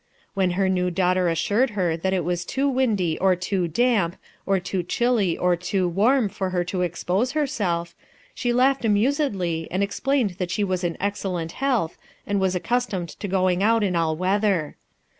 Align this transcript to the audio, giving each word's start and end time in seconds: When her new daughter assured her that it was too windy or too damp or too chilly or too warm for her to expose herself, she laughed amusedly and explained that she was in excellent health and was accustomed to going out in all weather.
When 0.33 0.53
her 0.57 0.67
new 0.67 0.89
daughter 0.89 1.29
assured 1.29 1.69
her 1.77 1.95
that 1.95 2.11
it 2.11 2.23
was 2.25 2.43
too 2.43 2.67
windy 2.67 3.19
or 3.19 3.35
too 3.35 3.67
damp 3.67 4.15
or 4.47 4.59
too 4.59 4.81
chilly 4.81 5.37
or 5.37 5.55
too 5.55 5.87
warm 5.87 6.27
for 6.27 6.49
her 6.49 6.63
to 6.63 6.81
expose 6.81 7.33
herself, 7.33 7.93
she 8.33 8.51
laughed 8.51 8.83
amusedly 8.83 9.67
and 9.69 9.83
explained 9.83 10.37
that 10.39 10.49
she 10.49 10.63
was 10.63 10.83
in 10.83 10.97
excellent 10.99 11.51
health 11.51 11.99
and 12.25 12.39
was 12.39 12.55
accustomed 12.55 13.09
to 13.09 13.27
going 13.27 13.61
out 13.61 13.83
in 13.83 13.95
all 13.95 14.15
weather. 14.15 14.75